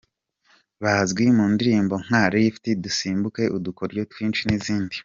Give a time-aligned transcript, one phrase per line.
[0.83, 4.95] Bazwi mu ndirimbo nka Lift, Dusimbuke, Udukoryo twinshi n’izindi.